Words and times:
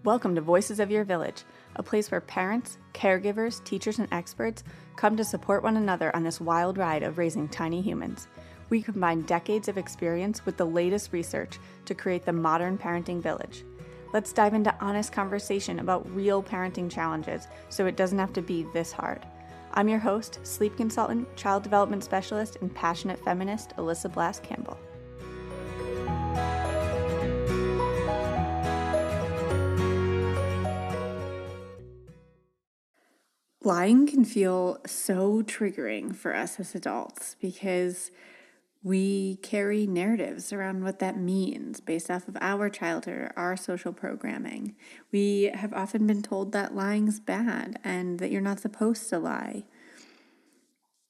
Welcome 0.05 0.35
to 0.35 0.43
Voices 0.43 0.81
of 0.81 0.91
Your 0.91 1.05
Village, 1.05 1.45
a 1.77 1.83
place 1.83 2.11
where 2.11 2.21
parents, 2.21 2.77
caregivers, 2.93 3.65
teachers, 3.65 3.99
and 3.99 4.09
experts 4.13 4.65
come 4.97 5.17
to 5.17 5.25
support 5.25 5.63
one 5.63 5.79
another 5.79 6.15
on 6.15 6.25
this 6.25 6.43
wild 6.43 6.77
ride 6.77 7.03
of 7.03 7.17
raising 7.17 7.49
tiny 7.49 7.81
humans. 7.81 8.29
We 8.69 8.83
combine 8.83 9.23
decades 9.23 9.69
of 9.69 9.79
experience 9.79 10.45
with 10.45 10.59
the 10.59 10.67
latest 10.67 11.15
research 11.15 11.59
to 11.87 11.95
create 11.95 12.27
the 12.27 12.35
modern 12.35 12.77
parenting 12.77 13.23
village. 13.23 13.65
Let's 14.16 14.32
dive 14.32 14.54
into 14.54 14.75
honest 14.81 15.12
conversation 15.12 15.78
about 15.78 16.10
real 16.10 16.43
parenting 16.43 16.91
challenges 16.91 17.49
so 17.69 17.84
it 17.84 17.99
doesn't 17.99 18.19
have 18.19 18.32
to 18.32 18.41
be 18.41 18.65
this 18.72 18.91
hard. 18.91 19.27
I'm 19.75 19.91
your 19.91 19.99
host, 19.99 20.38
sleep 20.43 20.75
consultant, 20.78 21.37
child 21.37 21.62
development 21.62 22.03
specialist, 22.03 22.56
and 22.62 22.75
passionate 22.75 23.22
feminist, 23.22 23.76
Alyssa 23.76 24.10
Blask 24.10 24.43
Campbell. 24.43 24.78
Lying 33.62 34.06
can 34.06 34.25
feel 34.25 34.78
so 34.87 35.43
triggering 35.43 36.16
for 36.16 36.34
us 36.34 36.59
as 36.59 36.75
adults 36.75 37.37
because 37.38 38.10
we 38.87 39.35
carry 39.43 39.85
narratives 39.85 40.53
around 40.53 40.85
what 40.85 41.01
that 41.01 41.19
means 41.19 41.81
based 41.81 42.09
off 42.09 42.29
of 42.29 42.37
our 42.41 42.71
childhood, 42.71 43.33
our 43.35 43.57
social 43.57 43.93
programming. 43.93 44.77
We 45.11 45.51
have 45.53 45.73
often 45.73 46.07
been 46.07 46.23
told 46.23 46.53
that 46.53 46.73
lying's 46.73 47.19
bad 47.19 47.81
and 47.83 48.21
that 48.21 48.31
you're 48.31 48.41
not 48.41 48.61
supposed 48.61 49.09
to 49.09 49.19
lie. 49.19 49.65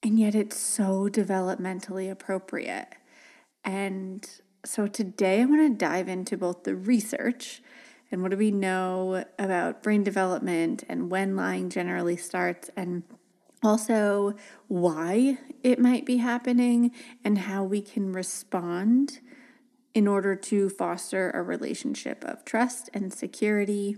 And 0.02 0.18
yet 0.18 0.34
it's 0.34 0.56
so 0.56 1.10
developmentally 1.10 2.10
appropriate. 2.10 2.94
And 3.62 4.26
so 4.64 4.86
today 4.86 5.42
I 5.42 5.44
want 5.44 5.60
to 5.60 5.84
dive 5.84 6.08
into 6.08 6.38
both 6.38 6.64
the 6.64 6.74
research 6.74 7.60
and 8.10 8.22
what 8.22 8.30
do 8.30 8.38
we 8.38 8.52
know 8.52 9.26
about 9.38 9.82
brain 9.82 10.02
development 10.02 10.82
and 10.88 11.10
when 11.10 11.36
lying 11.36 11.68
generally 11.68 12.16
starts 12.16 12.70
and 12.74 13.02
also 13.66 14.34
why 14.68 15.38
it 15.62 15.78
might 15.78 16.06
be 16.06 16.18
happening 16.18 16.92
and 17.24 17.38
how 17.38 17.64
we 17.64 17.82
can 17.82 18.12
respond 18.12 19.18
in 19.92 20.06
order 20.06 20.36
to 20.36 20.68
foster 20.68 21.30
a 21.32 21.42
relationship 21.42 22.22
of 22.24 22.44
trust 22.44 22.88
and 22.94 23.12
security 23.12 23.96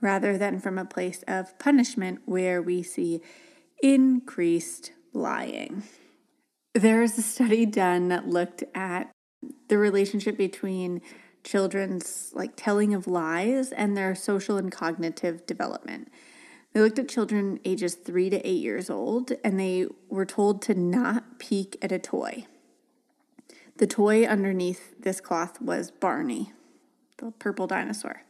rather 0.00 0.36
than 0.36 0.60
from 0.60 0.78
a 0.78 0.84
place 0.84 1.24
of 1.26 1.58
punishment 1.58 2.20
where 2.26 2.60
we 2.60 2.82
see 2.82 3.22
increased 3.82 4.92
lying. 5.12 5.82
There 6.74 7.02
is 7.02 7.16
a 7.16 7.22
study 7.22 7.64
done 7.64 8.08
that 8.08 8.28
looked 8.28 8.62
at 8.74 9.10
the 9.68 9.78
relationship 9.78 10.36
between 10.36 11.00
children's 11.44 12.30
like 12.34 12.52
telling 12.56 12.92
of 12.92 13.06
lies 13.06 13.72
and 13.72 13.96
their 13.96 14.14
social 14.14 14.58
and 14.58 14.70
cognitive 14.70 15.46
development. 15.46 16.08
They 16.76 16.82
looked 16.82 16.98
at 16.98 17.08
children 17.08 17.58
ages 17.64 17.94
three 17.94 18.28
to 18.28 18.46
eight 18.46 18.60
years 18.60 18.90
old 18.90 19.32
and 19.42 19.58
they 19.58 19.86
were 20.10 20.26
told 20.26 20.60
to 20.60 20.74
not 20.74 21.38
peek 21.38 21.78
at 21.80 21.90
a 21.90 21.98
toy. 21.98 22.44
The 23.78 23.86
toy 23.86 24.26
underneath 24.26 24.94
this 25.00 25.18
cloth 25.18 25.58
was 25.58 25.90
Barney, 25.90 26.52
the 27.16 27.30
purple 27.30 27.66
dinosaur. 27.66 28.24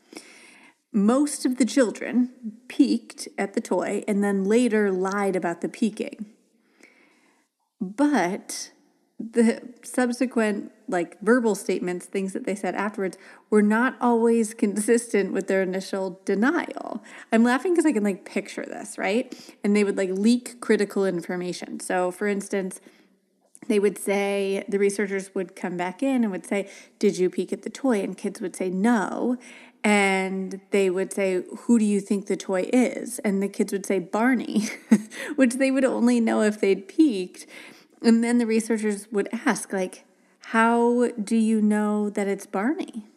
Most 0.93 1.45
of 1.45 1.57
the 1.57 1.65
children 1.65 2.31
peeked 2.69 3.27
at 3.37 3.55
the 3.55 3.61
toy 3.61 4.05
and 4.07 4.23
then 4.23 4.45
later 4.45 4.93
lied 4.93 5.35
about 5.35 5.61
the 5.61 5.69
peeking. 5.69 6.27
But 7.81 8.71
the 9.19 9.63
subsequent 9.83 10.73
like 10.89 11.21
verbal 11.21 11.55
statements, 11.55 12.07
things 12.07 12.33
that 12.33 12.45
they 12.45 12.55
said 12.55 12.75
afterwards, 12.75 13.17
were 13.51 13.63
not 13.63 13.97
always 14.01 14.55
consistent 14.65 15.33
with 15.33 15.49
their 15.49 15.63
initial 15.63 16.21
denial. 16.25 17.03
I'm 17.33 17.43
laughing 17.43 17.73
because 17.73 17.87
I 17.87 17.93
can 17.93 18.05
like 18.05 18.25
picture 18.25 18.65
this, 18.65 18.99
right? 18.99 19.35
And 19.65 19.75
they 19.75 19.85
would 19.85 19.97
like 19.97 20.11
leak 20.11 20.61
critical 20.61 21.07
information. 21.07 21.81
So, 21.81 22.11
for 22.11 22.27
instance, 22.27 22.81
they 23.69 23.79
would 23.79 23.99
say, 23.99 24.65
the 24.69 24.79
researchers 24.79 25.35
would 25.35 25.57
come 25.57 25.77
back 25.77 26.03
in 26.03 26.23
and 26.23 26.31
would 26.31 26.47
say, 26.47 26.71
Did 26.99 27.19
you 27.19 27.31
peek 27.31 27.53
at 27.53 27.63
the 27.63 27.71
toy? 27.71 28.01
And 28.01 28.17
kids 28.17 28.41
would 28.41 28.55
say, 28.55 28.71
No. 28.71 29.39
And 29.83 30.61
they 30.71 30.91
would 30.91 31.13
say, 31.13 31.43
Who 31.61 31.79
do 31.79 31.85
you 31.85 32.01
think 32.01 32.27
the 32.27 32.37
toy 32.37 32.69
is? 32.73 33.19
And 33.21 33.43
the 33.43 33.49
kids 33.49 33.73
would 33.73 33.87
say, 33.87 33.99
Barney, 33.99 34.69
which 35.37 35.55
they 35.55 35.71
would 35.71 35.85
only 35.85 36.21
know 36.21 36.43
if 36.43 36.61
they'd 36.61 36.87
peeked. 36.87 37.47
And 38.07 38.23
then 38.23 38.39
the 38.39 38.47
researchers 38.47 39.09
would 39.11 39.29
ask, 39.45 39.73
like, 39.73 40.05
how 40.47 41.09
do 41.23 41.35
you 41.35 41.61
know 41.61 42.09
that 42.09 42.29
it's 42.29 42.47
Barney? 42.47 43.09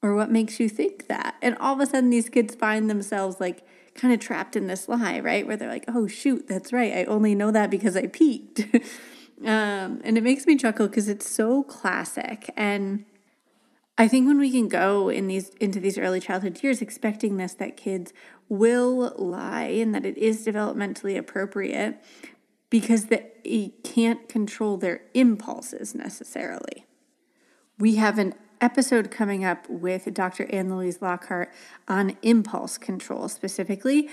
Or 0.00 0.14
what 0.14 0.30
makes 0.30 0.60
you 0.60 0.68
think 0.68 1.08
that? 1.08 1.34
And 1.42 1.56
all 1.58 1.74
of 1.74 1.80
a 1.80 1.86
sudden, 1.86 2.10
these 2.10 2.28
kids 2.28 2.54
find 2.54 2.88
themselves 2.88 3.40
like 3.40 3.66
kind 3.96 4.14
of 4.14 4.20
trapped 4.20 4.54
in 4.54 4.68
this 4.68 4.88
lie, 4.88 5.18
right? 5.18 5.44
Where 5.44 5.56
they're 5.56 5.68
like, 5.68 5.86
oh, 5.88 6.06
shoot, 6.06 6.46
that's 6.46 6.72
right. 6.72 6.92
I 6.92 7.04
only 7.06 7.34
know 7.34 7.50
that 7.50 7.68
because 7.68 7.96
I 7.96 8.06
peeked. 8.06 8.60
um, 9.44 10.00
and 10.04 10.16
it 10.16 10.22
makes 10.22 10.46
me 10.46 10.54
chuckle 10.54 10.86
because 10.86 11.08
it's 11.08 11.28
so 11.28 11.64
classic. 11.64 12.48
And 12.56 13.06
I 13.98 14.06
think 14.06 14.28
when 14.28 14.38
we 14.38 14.52
can 14.52 14.68
go 14.68 15.08
in 15.08 15.26
these 15.26 15.48
into 15.60 15.80
these 15.80 15.98
early 15.98 16.20
childhood 16.20 16.62
years 16.62 16.80
expecting 16.80 17.38
this 17.38 17.54
that 17.54 17.76
kids 17.76 18.12
will 18.48 19.14
lie 19.16 19.64
and 19.64 19.92
that 19.96 20.06
it 20.06 20.16
is 20.16 20.46
developmentally 20.46 21.18
appropriate, 21.18 22.00
because 22.70 23.06
they 23.06 23.72
can't 23.84 24.28
control 24.28 24.76
their 24.76 25.02
impulses 25.14 25.94
necessarily. 25.94 26.84
We 27.78 27.96
have 27.96 28.18
an 28.18 28.34
episode 28.60 29.10
coming 29.10 29.44
up 29.44 29.68
with 29.68 30.12
Dr. 30.14 30.46
Anne 30.50 30.74
Louise 30.74 31.02
Lockhart 31.02 31.52
on 31.86 32.16
impulse 32.22 32.78
control 32.78 33.28
specifically. 33.28 34.08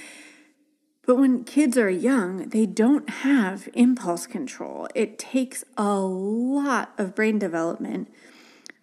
But 1.06 1.18
when 1.18 1.44
kids 1.44 1.78
are 1.78 1.90
young, 1.90 2.50
they 2.50 2.66
don't 2.66 3.10
have 3.10 3.68
impulse 3.74 4.26
control. 4.26 4.88
It 4.96 5.20
takes 5.20 5.64
a 5.78 5.96
lot 5.96 6.94
of 6.98 7.16
brain 7.16 7.40
development 7.40 8.10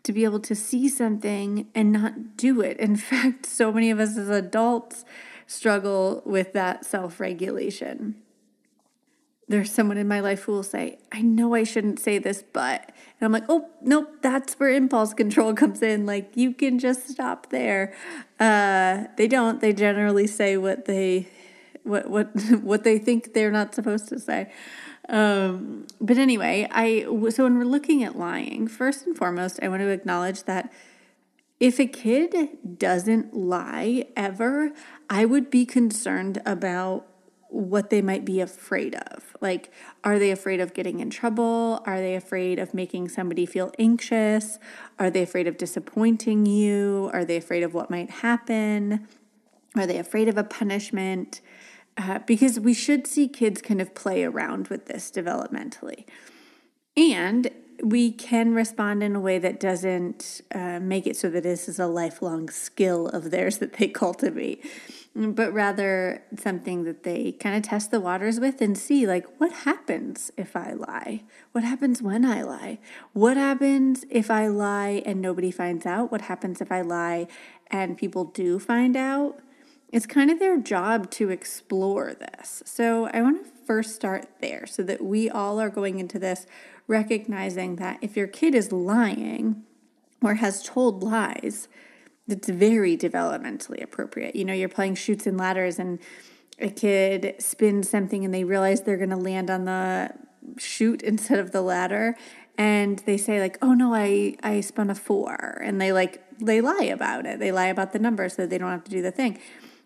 to 0.02 0.12
be 0.12 0.25
able 0.25 0.40
to 0.40 0.55
see 0.55 0.88
something 0.88 1.69
and 1.75 1.93
not 1.93 2.37
do 2.37 2.61
it. 2.61 2.78
In 2.78 2.96
fact, 2.96 3.46
so 3.46 3.72
many 3.72 3.90
of 3.90 4.00
us 4.00 4.17
as 4.17 4.28
adults 4.28 5.05
struggle 5.46 6.22
with 6.25 6.52
that 6.52 6.84
self 6.84 7.20
regulation 7.20 8.17
there's 9.50 9.73
someone 9.73 9.99
in 9.99 10.06
my 10.06 10.20
life 10.20 10.44
who 10.44 10.52
will 10.52 10.62
say, 10.62 11.00
I 11.11 11.23
know 11.23 11.56
I 11.56 11.64
shouldn't 11.64 11.99
say 11.99 12.19
this, 12.19 12.44
but. 12.52 12.82
And 12.87 13.26
I'm 13.26 13.32
like, 13.32 13.47
oh, 13.49 13.69
nope, 13.82 14.23
that's 14.23 14.55
where 14.55 14.70
impulse 14.70 15.12
control 15.12 15.55
comes 15.62 15.82
in. 15.82 16.06
Like, 16.06 16.37
you 16.37 16.55
can 16.55 16.79
just 16.79 17.08
stop 17.08 17.50
there. 17.50 17.93
Uh, 18.38 19.06
they 19.17 19.26
don't. 19.26 19.61
They 19.61 19.73
generally 19.73 20.29
say 20.29 20.56
what 20.56 20.85
they. 20.85 21.29
What 21.82 22.11
what 22.11 22.26
what 22.62 22.85
they 22.85 22.99
think 22.99 23.32
they're 23.32 23.50
not 23.50 23.75
supposed 23.75 24.08
to 24.11 24.19
say, 24.19 24.52
um, 25.08 25.87
but 25.99 26.19
anyway, 26.19 26.69
I 26.70 27.05
so 27.31 27.44
when 27.44 27.56
we're 27.56 27.64
looking 27.64 28.05
at 28.05 28.19
lying, 28.19 28.69
first 28.69 29.06
and 29.06 29.17
foremost, 29.17 29.58
I 29.62 29.69
want 29.69 29.81
to 29.81 29.88
acknowledge 29.88 30.44
that 30.44 30.70
if 31.58 31.81
a 31.81 31.87
kid 31.87 32.79
doesn't 32.79 33.35
lie 33.35 34.05
ever, 34.14 34.73
I 35.08 35.25
would 35.25 35.50
be 35.50 35.64
concerned 35.64 36.41
about 36.44 37.06
what 37.50 37.91
they 37.91 38.00
might 38.00 38.25
be 38.25 38.41
afraid 38.41 38.94
of. 38.94 39.37
Like, 39.41 39.73
are 40.05 40.19
they 40.19 40.31
afraid 40.31 40.61
of 40.61 40.73
getting 40.73 41.00
in 41.00 41.11
trouble? 41.11 41.82
Are 41.85 41.99
they 41.99 42.14
afraid 42.14 42.58
of 42.58 42.73
making 42.73 43.08
somebody 43.08 43.44
feel 43.44 43.73
anxious? 43.79 44.58
Are 44.99 45.11
they 45.11 45.23
afraid 45.23 45.47
of 45.47 45.58
disappointing 45.58 46.47
you? 46.47 47.11
Are 47.12 47.25
they 47.25 47.37
afraid 47.37 47.62
of 47.62 47.75
what 47.75 47.91
might 47.91 48.11
happen? 48.11 49.06
Are 49.76 49.87
they 49.87 49.99
afraid 49.99 50.29
of 50.29 50.38
a 50.38 50.44
punishment? 50.44 51.41
Uh, 51.97 52.20
because 52.20 52.58
we 52.58 52.73
should 52.73 53.06
see 53.06 53.29
kids 53.29 53.61
kind 53.61 53.81
of 53.81 53.94
play 53.94 54.25
around 54.25 54.69
with 54.69 54.87
this 54.87 55.11
developmentally. 55.11 56.05
And 56.96 57.50
we 57.82 58.12
can 58.12 58.55
respond 58.55 59.03
in 59.03 59.17
a 59.17 59.20
way 59.20 59.38
that 59.38 59.58
doesn't 59.58 60.43
uh, 60.55 60.79
make 60.81 61.06
it 61.06 61.17
so 61.17 61.31
that 61.31 61.43
this 61.43 61.69
is 61.69 61.79
a 61.79 61.87
lifelong 61.87 62.49
skill 62.49 63.08
of 63.08 63.31
theirs 63.31 63.58
that 63.58 63.75
they 63.75 63.88
cultivate 63.88 64.64
but 65.15 65.53
rather 65.53 66.23
something 66.39 66.85
that 66.85 67.03
they 67.03 67.33
kind 67.33 67.57
of 67.57 67.62
test 67.62 67.91
the 67.91 68.01
waters 68.01 68.39
with 68.39 68.61
and 68.61 68.79
see 68.79 69.07
like 69.07 69.27
what 69.39 69.53
happens 69.53 70.31
if 70.37 70.55
I 70.55 70.73
lie? 70.73 71.25
What 71.53 71.65
happens 71.65 72.01
when 72.01 72.25
I 72.25 72.43
lie? 72.43 72.79
What 73.12 73.37
happens 73.37 74.05
if 74.09 74.31
I 74.31 74.47
lie 74.47 75.03
and 75.05 75.21
nobody 75.21 75.51
finds 75.51 75.85
out? 75.85 76.12
What 76.12 76.23
happens 76.23 76.61
if 76.61 76.71
I 76.71 76.83
lie 76.83 77.27
and 77.69 77.99
people 77.99 78.25
do 78.25 78.59
find 78.59 78.97
out? 78.97 79.41
It's 79.93 80.07
kind 80.07 80.31
of 80.31 80.39
their 80.39 80.57
job 80.57 81.11
to 81.13 81.31
explore 81.31 82.15
this. 82.15 82.63
So 82.65 83.06
I 83.06 83.23
want 83.23 83.45
to 83.45 83.51
first 83.67 83.97
start 83.97 84.27
there 84.41 84.65
so 84.67 84.85
that 84.85 85.03
we 85.03 85.29
all 85.29 85.61
are 85.61 85.71
going 85.71 85.99
into 85.99 86.21
this 86.21 86.47
recognizing 86.87 87.77
that 87.77 87.99
if 88.01 88.17
your 88.17 88.29
kid 88.29 88.55
is 88.55 88.71
lying 88.71 89.65
or 90.23 90.35
has 90.35 90.63
told 90.63 91.03
lies, 91.03 91.67
it's 92.32 92.49
very 92.49 92.97
developmentally 92.97 93.82
appropriate. 93.82 94.37
You 94.37 94.44
know, 94.44 94.53
you're 94.53 94.69
playing 94.69 94.94
Chutes 94.94 95.27
and 95.27 95.38
Ladders 95.38 95.79
and 95.79 95.99
a 96.61 96.69
kid 96.69 97.35
spins 97.38 97.88
something 97.88 98.25
and 98.25 98.35
they 98.35 98.44
realize 98.44 98.82
they're 98.82 98.97
going 98.97 99.11
to 99.11 99.17
land 99.17 99.50
on 99.50 99.65
the 99.65 100.12
chute 100.59 101.03
instead 101.12 101.38
of 101.38 101.53
the 101.53 101.62
ladder 101.62 102.17
and 102.59 102.99
they 103.00 103.17
say 103.17 103.41
like 103.41 103.56
oh 103.62 103.73
no 103.73 103.94
i 103.94 104.37
i 104.43 104.61
spun 104.61 104.91
a 104.91 104.94
four 104.94 105.59
and 105.62 105.81
they 105.81 105.93
like 105.93 106.23
they 106.43 106.62
lie 106.62 106.88
about 106.91 107.27
it. 107.27 107.38
They 107.38 107.53
lie 107.53 107.67
about 107.67 107.93
the 107.93 107.99
number 107.99 108.29
so 108.31 108.47
they 108.47 108.56
don't 108.56 108.71
have 108.71 108.85
to 108.85 108.91
do 108.91 109.03
the 109.03 109.11
thing. 109.11 109.38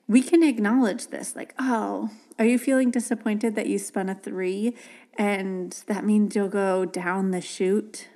We 0.06 0.22
can 0.22 0.42
acknowledge 0.42 1.08
this 1.08 1.34
like 1.36 1.54
oh 1.58 2.10
are 2.38 2.44
you 2.44 2.58
feeling 2.58 2.90
disappointed 2.90 3.54
that 3.54 3.68
you 3.68 3.78
spun 3.78 4.08
a 4.08 4.14
three 4.14 4.76
and 5.16 5.72
that 5.86 6.04
means 6.04 6.34
you'll 6.34 6.48
go 6.48 6.84
down 6.84 7.30
the 7.30 7.40
chute? 7.40 8.08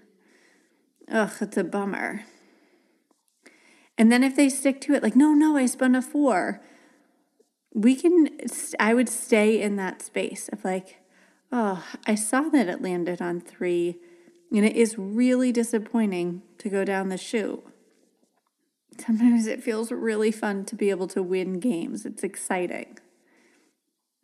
Ugh 1.10 1.32
it's 1.40 1.56
a 1.56 1.64
bummer 1.64 2.24
and 3.98 4.12
then 4.12 4.22
if 4.22 4.36
they 4.36 4.48
stick 4.48 4.80
to 4.82 4.94
it, 4.94 5.02
like, 5.02 5.16
no, 5.16 5.32
no, 5.34 5.56
I 5.56 5.66
spun 5.66 5.96
a 5.96 6.00
four, 6.00 6.62
we 7.74 7.96
can, 7.96 8.30
I 8.78 8.94
would 8.94 9.08
stay 9.08 9.60
in 9.60 9.74
that 9.76 10.00
space 10.02 10.48
of 10.52 10.64
like, 10.64 11.00
oh, 11.50 11.84
I 12.06 12.14
saw 12.14 12.42
that 12.42 12.68
it 12.68 12.80
landed 12.80 13.20
on 13.20 13.40
three. 13.40 13.98
And 14.50 14.64
it 14.64 14.76
is 14.76 14.96
really 14.96 15.52
disappointing 15.52 16.42
to 16.58 16.70
go 16.70 16.84
down 16.84 17.08
the 17.08 17.18
chute. 17.18 17.62
Sometimes 18.98 19.46
it 19.46 19.62
feels 19.62 19.92
really 19.92 20.32
fun 20.32 20.64
to 20.66 20.74
be 20.74 20.90
able 20.90 21.06
to 21.08 21.22
win 21.22 21.60
games. 21.60 22.06
It's 22.06 22.24
exciting. 22.24 22.98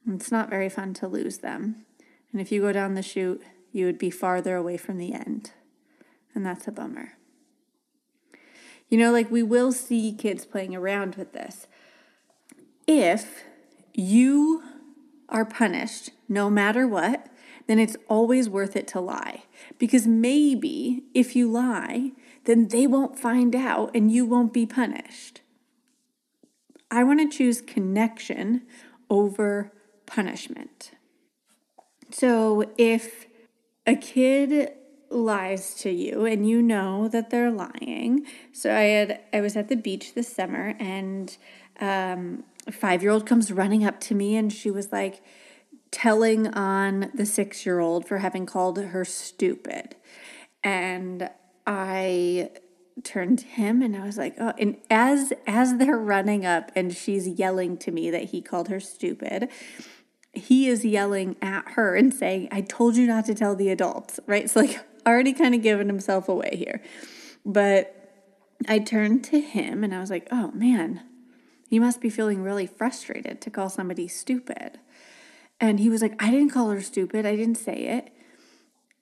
It's 0.08 0.32
not 0.32 0.50
very 0.50 0.68
fun 0.68 0.94
to 0.94 1.08
lose 1.08 1.38
them. 1.38 1.84
And 2.32 2.40
if 2.40 2.50
you 2.50 2.60
go 2.60 2.72
down 2.72 2.94
the 2.94 3.02
chute, 3.02 3.42
you 3.72 3.86
would 3.86 3.98
be 3.98 4.10
farther 4.10 4.56
away 4.56 4.76
from 4.76 4.98
the 4.98 5.12
end. 5.12 5.52
And 6.34 6.44
that's 6.44 6.66
a 6.66 6.72
bummer. 6.72 7.12
You 8.94 9.00
know, 9.00 9.10
like 9.10 9.28
we 9.28 9.42
will 9.42 9.72
see 9.72 10.12
kids 10.12 10.46
playing 10.46 10.76
around 10.76 11.16
with 11.16 11.32
this. 11.32 11.66
If 12.86 13.42
you 13.92 14.62
are 15.28 15.44
punished 15.44 16.10
no 16.28 16.48
matter 16.48 16.86
what, 16.86 17.26
then 17.66 17.80
it's 17.80 17.96
always 18.08 18.48
worth 18.48 18.76
it 18.76 18.86
to 18.86 19.00
lie. 19.00 19.46
Because 19.80 20.06
maybe 20.06 21.02
if 21.12 21.34
you 21.34 21.50
lie, 21.50 22.12
then 22.44 22.68
they 22.68 22.86
won't 22.86 23.18
find 23.18 23.56
out 23.56 23.90
and 23.96 24.12
you 24.12 24.24
won't 24.24 24.52
be 24.52 24.64
punished. 24.64 25.40
I 26.88 27.02
want 27.02 27.18
to 27.18 27.36
choose 27.36 27.60
connection 27.60 28.62
over 29.10 29.72
punishment. 30.06 30.92
So 32.12 32.62
if 32.78 33.26
a 33.88 33.96
kid 33.96 34.70
lies 35.14 35.74
to 35.76 35.90
you 35.90 36.24
and 36.24 36.48
you 36.48 36.60
know 36.60 37.08
that 37.08 37.30
they're 37.30 37.50
lying. 37.50 38.26
So 38.52 38.74
I 38.74 38.82
had 38.82 39.20
I 39.32 39.40
was 39.40 39.56
at 39.56 39.68
the 39.68 39.76
beach 39.76 40.14
this 40.14 40.28
summer 40.28 40.74
and 40.78 41.36
um, 41.80 42.44
a 42.66 42.72
five 42.72 43.02
year 43.02 43.12
old 43.12 43.26
comes 43.26 43.52
running 43.52 43.84
up 43.84 44.00
to 44.00 44.14
me 44.14 44.36
and 44.36 44.52
she 44.52 44.70
was 44.70 44.92
like 44.92 45.22
telling 45.90 46.48
on 46.48 47.10
the 47.14 47.24
six 47.24 47.64
year 47.64 47.78
old 47.78 48.06
for 48.06 48.18
having 48.18 48.46
called 48.46 48.78
her 48.78 49.04
stupid. 49.04 49.96
And 50.62 51.30
I 51.66 52.50
turned 53.02 53.40
to 53.40 53.46
him 53.46 53.82
and 53.82 53.96
I 53.96 54.04
was 54.04 54.16
like, 54.16 54.34
oh, 54.38 54.52
and 54.58 54.76
as 54.90 55.32
as 55.46 55.76
they're 55.76 55.98
running 55.98 56.44
up 56.44 56.72
and 56.74 56.92
she's 56.92 57.26
yelling 57.28 57.76
to 57.78 57.90
me 57.90 58.10
that 58.10 58.24
he 58.24 58.40
called 58.40 58.68
her 58.68 58.80
stupid, 58.80 59.48
he 60.32 60.68
is 60.68 60.84
yelling 60.84 61.36
at 61.40 61.72
her 61.72 61.94
and 61.94 62.12
saying, 62.12 62.48
I 62.50 62.62
told 62.62 62.96
you 62.96 63.06
not 63.06 63.24
to 63.26 63.34
tell 63.34 63.54
the 63.54 63.70
adults, 63.70 64.20
right? 64.26 64.48
So 64.50 64.60
like 64.60 64.80
already 65.06 65.32
kind 65.32 65.54
of 65.54 65.62
given 65.62 65.86
himself 65.86 66.28
away 66.28 66.54
here. 66.56 66.82
But 67.44 68.00
I 68.68 68.78
turned 68.78 69.24
to 69.24 69.40
him 69.40 69.84
and 69.84 69.94
I 69.94 70.00
was 70.00 70.10
like, 70.10 70.28
oh 70.30 70.50
man, 70.52 71.02
he 71.68 71.78
must 71.78 72.00
be 72.00 72.10
feeling 72.10 72.42
really 72.42 72.66
frustrated 72.66 73.40
to 73.42 73.50
call 73.50 73.68
somebody 73.68 74.08
stupid. 74.08 74.78
And 75.60 75.80
he 75.80 75.88
was 75.88 76.02
like, 76.02 76.20
I 76.22 76.30
didn't 76.30 76.50
call 76.50 76.70
her 76.70 76.80
stupid. 76.80 77.26
I 77.26 77.36
didn't 77.36 77.56
say 77.56 77.86
it. 77.86 78.10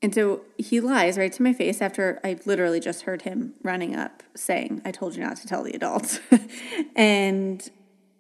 And 0.02 0.12
so 0.12 0.42
he 0.58 0.80
lies 0.80 1.16
right 1.16 1.32
to 1.32 1.42
my 1.42 1.52
face 1.52 1.80
after 1.80 2.20
I 2.24 2.36
literally 2.44 2.80
just 2.80 3.02
heard 3.02 3.22
him 3.22 3.54
running 3.62 3.94
up 3.94 4.24
saying, 4.34 4.82
I 4.84 4.90
told 4.90 5.14
you 5.14 5.22
not 5.22 5.36
to 5.36 5.46
tell 5.46 5.62
the 5.62 5.72
adults. 5.72 6.18
and 6.96 7.70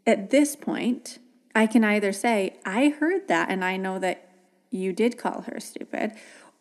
at 0.06 0.30
this 0.30 0.54
point, 0.54 1.18
I 1.54 1.66
can 1.66 1.82
either 1.82 2.12
say, 2.12 2.56
I 2.64 2.90
heard 2.90 3.26
that 3.28 3.50
and 3.50 3.64
I 3.64 3.76
know 3.76 3.98
that 3.98 4.30
you 4.70 4.92
did 4.92 5.18
call 5.18 5.42
her 5.42 5.58
stupid, 5.58 6.12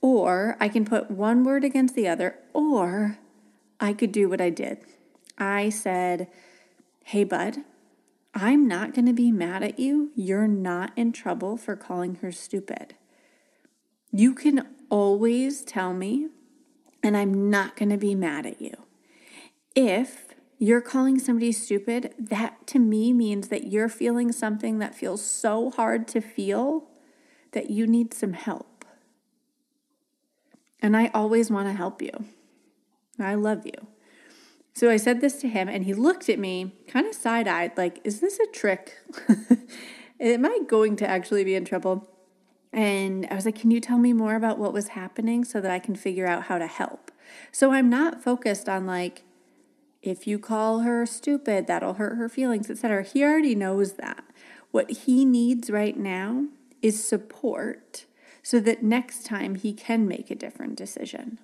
or 0.01 0.57
I 0.59 0.67
can 0.67 0.85
put 0.85 1.11
one 1.11 1.43
word 1.43 1.63
against 1.63 1.95
the 1.95 2.07
other, 2.07 2.35
or 2.53 3.17
I 3.79 3.93
could 3.93 4.11
do 4.11 4.27
what 4.27 4.41
I 4.41 4.49
did. 4.49 4.79
I 5.37 5.69
said, 5.69 6.27
Hey, 7.03 7.23
bud, 7.23 7.57
I'm 8.33 8.67
not 8.67 8.93
going 8.93 9.05
to 9.07 9.13
be 9.13 9.31
mad 9.31 9.63
at 9.63 9.79
you. 9.79 10.11
You're 10.15 10.47
not 10.47 10.91
in 10.95 11.11
trouble 11.11 11.57
for 11.57 11.75
calling 11.75 12.15
her 12.15 12.31
stupid. 12.31 12.95
You 14.11 14.33
can 14.33 14.67
always 14.89 15.61
tell 15.63 15.93
me, 15.93 16.27
and 17.03 17.17
I'm 17.17 17.49
not 17.49 17.75
going 17.75 17.89
to 17.89 17.97
be 17.97 18.15
mad 18.15 18.45
at 18.45 18.61
you. 18.61 18.73
If 19.75 20.27
you're 20.57 20.81
calling 20.81 21.17
somebody 21.17 21.51
stupid, 21.51 22.13
that 22.19 22.67
to 22.67 22.79
me 22.79 23.13
means 23.13 23.47
that 23.47 23.71
you're 23.71 23.89
feeling 23.89 24.31
something 24.31 24.79
that 24.79 24.95
feels 24.95 25.23
so 25.23 25.71
hard 25.71 26.07
to 26.09 26.21
feel 26.21 26.87
that 27.53 27.69
you 27.69 27.87
need 27.87 28.13
some 28.13 28.33
help. 28.33 28.70
And 30.81 30.97
I 30.97 31.11
always 31.13 31.51
want 31.51 31.67
to 31.67 31.73
help 31.73 32.01
you. 32.01 32.11
I 33.19 33.35
love 33.35 33.65
you. 33.65 33.87
So 34.73 34.89
I 34.89 34.97
said 34.97 35.21
this 35.21 35.39
to 35.41 35.49
him, 35.49 35.67
and 35.67 35.83
he 35.83 35.93
looked 35.93 36.29
at 36.29 36.39
me 36.39 36.73
kind 36.87 37.05
of 37.05 37.13
side 37.13 37.47
eyed, 37.47 37.77
like, 37.77 37.99
Is 38.03 38.19
this 38.19 38.39
a 38.39 38.47
trick? 38.47 38.97
Am 40.19 40.45
I 40.45 40.59
going 40.67 40.95
to 40.97 41.07
actually 41.07 41.43
be 41.43 41.55
in 41.55 41.65
trouble? 41.65 42.07
And 42.73 43.27
I 43.29 43.35
was 43.35 43.45
like, 43.45 43.59
Can 43.59 43.69
you 43.69 43.81
tell 43.81 43.97
me 43.97 44.13
more 44.13 44.35
about 44.35 44.57
what 44.57 44.73
was 44.73 44.89
happening 44.89 45.43
so 45.43 45.59
that 45.59 45.71
I 45.71 45.79
can 45.79 45.95
figure 45.95 46.25
out 46.25 46.43
how 46.43 46.57
to 46.57 46.67
help? 46.67 47.11
So 47.51 47.71
I'm 47.73 47.89
not 47.89 48.23
focused 48.23 48.69
on 48.69 48.85
like, 48.85 49.23
if 50.01 50.25
you 50.25 50.39
call 50.39 50.79
her 50.79 51.05
stupid, 51.05 51.67
that'll 51.67 51.95
hurt 51.95 52.15
her 52.15 52.29
feelings, 52.29 52.69
etc. 52.69 53.03
He 53.03 53.23
already 53.23 53.55
knows 53.55 53.93
that. 53.93 54.23
What 54.71 54.89
he 54.89 55.25
needs 55.25 55.69
right 55.69 55.97
now 55.97 56.45
is 56.81 57.03
support 57.03 58.05
so 58.43 58.59
that 58.59 58.83
next 58.83 59.25
time 59.25 59.55
he 59.55 59.73
can 59.73 60.07
make 60.07 60.31
a 60.31 60.35
different 60.35 60.75
decision. 60.75 61.39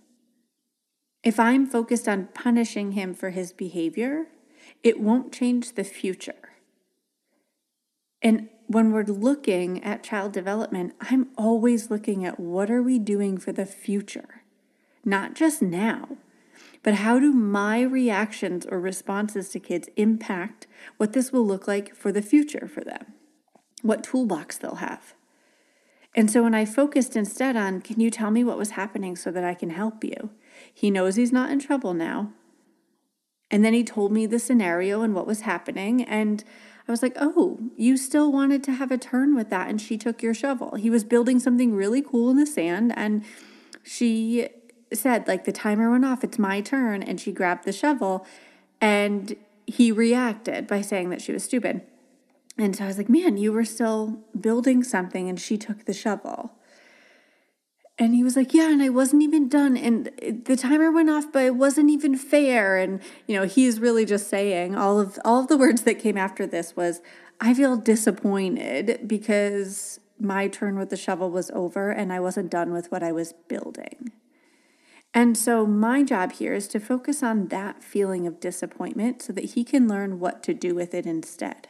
If 1.24 1.40
I'm 1.40 1.66
focused 1.66 2.08
on 2.08 2.30
punishing 2.34 2.94
him 2.94 3.14
for 3.14 3.32
his 3.32 3.52
behavior, 3.52 4.28
it 4.84 5.00
won't 5.00 5.34
change 5.34 5.74
the 5.74 5.84
future. 5.84 6.54
And 8.22 8.50
when 8.68 8.92
we're 8.92 9.04
looking 9.04 9.84
at 9.84 10.04
child 10.04 10.32
development, 10.32 10.94
I'm 11.00 11.30
always 11.38 11.90
looking 11.90 12.26
at 12.26 12.40
what 12.40 12.70
are 12.70 12.82
we 12.82 13.00
doing 13.00 13.38
for 13.38 13.52
the 13.52 13.66
future? 13.66 14.44
Not 15.06 15.36
just 15.36 15.62
now, 15.62 16.18
but 16.84 16.96
how 16.96 17.20
do 17.20 17.32
my 17.32 17.82
reactions 17.82 18.66
or 18.66 18.80
responses 18.80 19.50
to 19.50 19.60
kids 19.60 19.90
impact 19.96 20.68
what 20.98 21.14
this 21.14 21.32
will 21.32 21.46
look 21.46 21.68
like 21.68 21.96
for 21.96 22.12
the 22.12 22.22
future 22.22 22.68
for 22.68 22.82
them? 22.82 23.14
What 23.82 24.04
toolbox 24.04 24.58
they'll 24.58 24.76
have? 24.76 25.14
And 26.18 26.32
so 26.32 26.42
when 26.42 26.56
I 26.56 26.66
focused 26.66 27.16
instead 27.16 27.56
on, 27.56 27.80
can 27.80 28.00
you 28.00 28.10
tell 28.10 28.32
me 28.32 28.44
what 28.44 28.58
was 28.58 28.72
happening 28.72 29.16
so 29.16 29.30
that 29.30 29.44
I 29.44 29.54
can 29.54 29.70
help 29.70 30.04
you? 30.04 30.32
He 30.74 30.90
knows 30.90 31.16
he's 31.16 31.32
not 31.32 31.52
in 31.52 31.60
trouble 31.60 31.94
now. 31.94 32.32
And 33.52 33.64
then 33.64 33.74
he 33.74 33.84
told 33.84 34.12
me 34.12 34.26
the 34.26 34.40
scenario 34.40 35.04
and 35.04 35.14
what 35.14 35.28
was 35.28 35.42
happening. 35.42 36.04
And 36.04 36.44
I 36.88 36.92
was 36.92 37.04
like, 37.04 37.16
oh, 37.18 37.60
you 37.78 37.98
still 37.98 38.32
wanted 38.32 38.64
to 38.64 38.72
have 38.72 38.92
a 38.92 38.98
turn 38.98 39.36
with 39.36 39.52
that. 39.52 39.70
And 39.70 39.80
she 39.80 39.96
took 39.96 40.24
your 40.24 40.34
shovel. 40.34 40.74
He 40.74 40.90
was 40.90 41.04
building 41.04 41.40
something 41.40 41.76
really 41.76 42.02
cool 42.02 42.32
in 42.32 42.38
the 42.38 42.48
sand. 42.48 42.94
And 42.98 43.24
she 43.84 44.50
said, 44.92 45.28
like, 45.28 45.46
the 45.46 45.52
timer 45.52 45.92
went 45.92 46.04
off. 46.04 46.24
It's 46.24 46.40
my 46.40 46.62
turn. 46.62 47.04
And 47.04 47.22
she 47.22 47.32
grabbed 47.32 47.64
the 47.64 47.72
shovel. 47.72 48.26
And 48.82 49.36
he 49.68 49.92
reacted 49.92 50.66
by 50.66 50.82
saying 50.82 51.12
that 51.12 51.22
she 51.22 51.32
was 51.32 51.44
stupid. 51.44 51.84
And 52.58 52.76
so 52.76 52.86
I 52.86 52.88
was 52.88 52.98
like, 52.98 53.10
man, 53.10 53.38
you 53.38 53.52
were 53.52 53.66
still 53.66 54.20
building 54.40 54.84
something. 54.84 55.30
And 55.30 55.40
she 55.40 55.58
took 55.58 55.86
the 55.86 55.94
shovel. 55.94 56.54
And 58.00 58.14
he 58.14 58.24
was 58.24 58.36
like, 58.36 58.54
Yeah, 58.54 58.72
and 58.72 58.82
I 58.82 58.90
wasn't 58.90 59.24
even 59.24 59.50
done. 59.50 59.76
And 59.76 60.12
the 60.46 60.56
timer 60.56 60.92
went 60.92 61.10
off, 61.10 61.32
but 61.32 61.46
it 61.46 61.56
wasn't 61.56 61.90
even 61.90 62.16
fair. 62.16 62.78
And, 62.78 63.02
you 63.26 63.36
know, 63.36 63.46
he's 63.46 63.80
really 63.80 64.06
just 64.06 64.30
saying 64.30 64.76
all 64.76 65.00
of 65.00 65.18
all 65.26 65.42
of 65.42 65.48
the 65.48 65.58
words 65.58 65.82
that 65.84 66.00
came 66.00 66.18
after 66.18 66.46
this 66.46 66.76
was, 66.76 67.02
I 67.42 67.54
feel 67.54 67.76
disappointed 67.76 69.08
because 69.08 70.00
my 70.20 70.48
turn 70.48 70.78
with 70.78 70.90
the 70.90 70.98
shovel 70.98 71.30
was 71.30 71.52
over 71.52 71.90
and 71.90 72.12
I 72.12 72.20
wasn't 72.20 72.52
done 72.52 72.72
with 72.72 72.92
what 72.92 73.04
I 73.04 73.12
was 73.12 73.34
building. 73.48 74.12
And 75.14 75.38
so 75.38 75.66
my 75.66 76.04
job 76.04 76.34
here 76.34 76.54
is 76.54 76.68
to 76.70 76.80
focus 76.80 77.24
on 77.24 77.48
that 77.48 77.84
feeling 77.84 78.28
of 78.28 78.40
disappointment 78.40 79.22
so 79.22 79.34
that 79.34 79.46
he 79.46 79.64
can 79.64 79.88
learn 79.88 80.20
what 80.20 80.44
to 80.44 80.54
do 80.54 80.76
with 80.76 80.94
it 80.94 81.06
instead. 81.06 81.70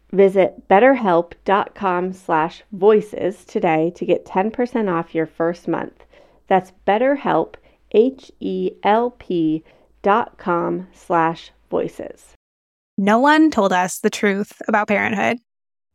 Visit 0.11 0.67
betterhelp.com 0.67 2.13
slash 2.13 2.63
voices 2.71 3.45
today 3.45 3.91
to 3.95 4.05
get 4.05 4.25
10% 4.25 4.91
off 4.91 5.15
your 5.15 5.25
first 5.25 5.67
month. 5.67 6.03
That's 6.47 6.73
betterhelp, 6.85 7.55
H-E-L-P 7.91 9.63
dot 10.01 10.37
com 10.37 10.87
slash 10.93 11.51
voices. 11.69 12.33
No 12.97 13.19
one 13.19 13.51
told 13.51 13.71
us 13.71 13.99
the 13.99 14.09
truth 14.09 14.61
about 14.67 14.87
parenthood. 14.87 15.37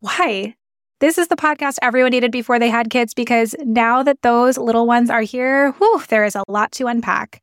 Why? 0.01 0.55
This 1.01 1.19
is 1.19 1.29
the 1.29 1.37
podcast 1.37 1.77
everyone 1.83 2.13
needed 2.13 2.33
before 2.33 2.59
they 2.59 2.71
had 2.71 2.89
kids 2.89 3.13
because 3.13 3.55
now 3.61 4.03
that 4.03 4.23
those 4.23 4.57
little 4.57 4.87
ones 4.87 5.11
are 5.11 5.21
here, 5.21 5.73
whew, 5.73 6.03
there 6.09 6.25
is 6.25 6.35
a 6.35 6.45
lot 6.49 6.73
to 6.73 6.87
unpack. 6.87 7.43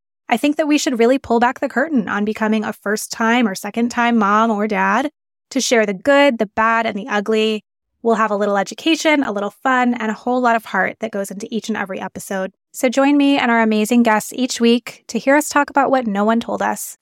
I 0.31 0.37
think 0.37 0.55
that 0.55 0.67
we 0.67 0.77
should 0.77 0.97
really 0.97 1.19
pull 1.19 1.41
back 1.41 1.59
the 1.59 1.67
curtain 1.67 2.07
on 2.07 2.23
becoming 2.23 2.63
a 2.63 2.71
first 2.71 3.11
time 3.11 3.45
or 3.45 3.53
second 3.53 3.89
time 3.89 4.17
mom 4.17 4.49
or 4.49 4.65
dad 4.65 5.11
to 5.49 5.59
share 5.59 5.85
the 5.85 5.93
good, 5.93 6.39
the 6.39 6.45
bad, 6.45 6.85
and 6.85 6.97
the 6.97 7.09
ugly. 7.09 7.65
We'll 8.01 8.15
have 8.15 8.31
a 8.31 8.37
little 8.37 8.57
education, 8.57 9.23
a 9.23 9.33
little 9.33 9.49
fun, 9.49 9.93
and 9.93 10.09
a 10.09 10.13
whole 10.13 10.39
lot 10.39 10.55
of 10.55 10.63
heart 10.63 10.95
that 11.01 11.11
goes 11.11 11.29
into 11.29 11.49
each 11.51 11.67
and 11.67 11.77
every 11.77 11.99
episode. 11.99 12.53
So 12.71 12.87
join 12.87 13.17
me 13.17 13.37
and 13.37 13.51
our 13.51 13.61
amazing 13.61 14.03
guests 14.03 14.31
each 14.33 14.61
week 14.61 15.03
to 15.07 15.19
hear 15.19 15.35
us 15.35 15.49
talk 15.49 15.69
about 15.69 15.91
what 15.91 16.07
no 16.07 16.23
one 16.23 16.39
told 16.39 16.61
us. 16.61 16.97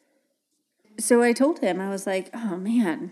So 0.98 1.22
I 1.22 1.32
told 1.32 1.60
him, 1.60 1.80
I 1.80 1.90
was 1.90 2.08
like, 2.08 2.32
oh 2.34 2.58
man, 2.58 3.12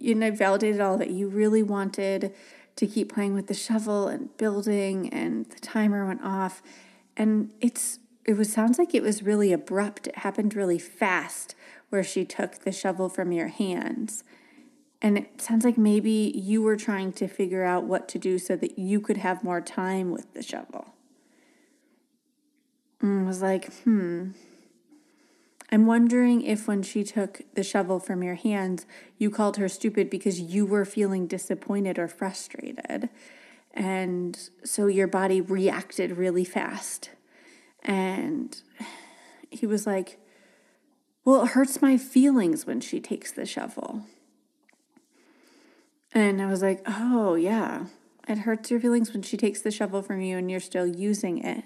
you 0.00 0.14
know, 0.14 0.28
I 0.28 0.30
validated 0.30 0.80
all 0.80 0.96
that. 0.96 1.10
You 1.10 1.28
really 1.28 1.62
wanted 1.62 2.34
to 2.76 2.86
keep 2.86 3.12
playing 3.12 3.34
with 3.34 3.46
the 3.46 3.54
shovel 3.54 4.08
and 4.08 4.34
building, 4.38 5.10
and 5.10 5.44
the 5.50 5.60
timer 5.60 6.06
went 6.06 6.24
off. 6.24 6.62
And 7.14 7.52
it's 7.60 7.98
it 8.28 8.36
was 8.36 8.52
sounds 8.52 8.78
like 8.78 8.94
it 8.94 9.02
was 9.02 9.22
really 9.22 9.54
abrupt. 9.54 10.08
It 10.08 10.18
happened 10.18 10.54
really 10.54 10.78
fast 10.78 11.54
where 11.88 12.04
she 12.04 12.26
took 12.26 12.56
the 12.58 12.72
shovel 12.72 13.08
from 13.08 13.32
your 13.32 13.48
hands. 13.48 14.22
And 15.00 15.16
it 15.16 15.40
sounds 15.40 15.64
like 15.64 15.78
maybe 15.78 16.34
you 16.36 16.60
were 16.60 16.76
trying 16.76 17.14
to 17.14 17.26
figure 17.26 17.64
out 17.64 17.84
what 17.84 18.06
to 18.08 18.18
do 18.18 18.38
so 18.38 18.54
that 18.56 18.78
you 18.78 19.00
could 19.00 19.16
have 19.16 19.42
more 19.42 19.62
time 19.62 20.10
with 20.10 20.34
the 20.34 20.42
shovel. 20.42 20.92
And 23.00 23.22
I 23.22 23.26
was 23.26 23.40
like, 23.40 23.72
hmm. 23.84 24.32
I'm 25.72 25.86
wondering 25.86 26.42
if 26.42 26.68
when 26.68 26.82
she 26.82 27.04
took 27.04 27.40
the 27.54 27.62
shovel 27.62 27.98
from 27.98 28.22
your 28.22 28.34
hands, 28.34 28.84
you 29.16 29.30
called 29.30 29.56
her 29.56 29.70
stupid 29.70 30.10
because 30.10 30.38
you 30.38 30.66
were 30.66 30.84
feeling 30.84 31.26
disappointed 31.26 31.98
or 31.98 32.08
frustrated. 32.08 33.08
And 33.72 34.50
so 34.64 34.86
your 34.86 35.06
body 35.06 35.40
reacted 35.40 36.18
really 36.18 36.44
fast. 36.44 37.08
And 37.88 38.60
he 39.50 39.66
was 39.66 39.86
like, 39.86 40.20
Well, 41.24 41.42
it 41.44 41.48
hurts 41.48 41.80
my 41.82 41.96
feelings 41.96 42.66
when 42.66 42.80
she 42.80 43.00
takes 43.00 43.32
the 43.32 43.46
shovel. 43.46 44.02
And 46.12 46.40
I 46.40 46.46
was 46.46 46.62
like, 46.62 46.82
Oh, 46.86 47.34
yeah. 47.34 47.86
It 48.28 48.40
hurts 48.40 48.70
your 48.70 48.78
feelings 48.78 49.14
when 49.14 49.22
she 49.22 49.38
takes 49.38 49.62
the 49.62 49.70
shovel 49.70 50.02
from 50.02 50.20
you 50.20 50.36
and 50.36 50.50
you're 50.50 50.60
still 50.60 50.86
using 50.86 51.38
it. 51.38 51.64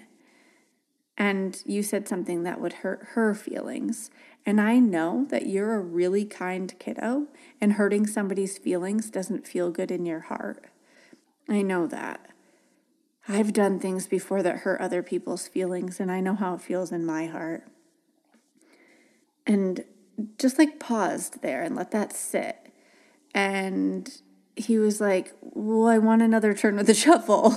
And 1.17 1.61
you 1.65 1.83
said 1.83 2.07
something 2.07 2.43
that 2.43 2.61
would 2.61 2.73
hurt 2.73 3.09
her 3.11 3.35
feelings. 3.35 4.09
And 4.45 4.61
I 4.61 4.79
know 4.79 5.25
that 5.29 5.45
you're 5.45 5.75
a 5.75 5.79
really 5.79 6.25
kind 6.25 6.73
kiddo, 6.79 7.27
and 7.61 7.73
hurting 7.73 8.07
somebody's 8.07 8.57
feelings 8.57 9.09
doesn't 9.09 9.47
feel 9.47 9.71
good 9.71 9.91
in 9.91 10.05
your 10.05 10.21
heart. 10.21 10.65
I 11.47 11.61
know 11.61 11.85
that. 11.87 12.32
I've 13.27 13.53
done 13.53 13.79
things 13.79 14.07
before 14.07 14.43
that 14.43 14.59
hurt 14.59 14.81
other 14.81 15.01
people's 15.01 15.47
feelings, 15.47 15.99
and 15.99 16.11
I 16.11 16.19
know 16.19 16.35
how 16.35 16.55
it 16.55 16.61
feels 16.61 16.91
in 16.91 17.05
my 17.05 17.25
heart. 17.27 17.65
And 19.47 19.85
just 20.37 20.59
like 20.59 20.79
paused 20.79 21.41
there 21.41 21.63
and 21.63 21.75
let 21.75 21.91
that 21.91 22.13
sit. 22.13 22.57
And 23.33 24.09
he 24.55 24.77
was 24.77 25.01
like, 25.01 25.33
Well, 25.41 25.87
I 25.87 25.97
want 25.97 26.21
another 26.21 26.53
turn 26.53 26.75
with 26.75 26.87
the 26.87 26.93
shovel. 26.93 27.55